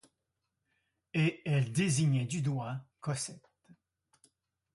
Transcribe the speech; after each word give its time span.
Et 1.13 1.43
elle 1.45 1.71
désignait 1.71 2.25
du 2.25 2.41
doigt 2.41 2.79
Cosette. 3.01 3.51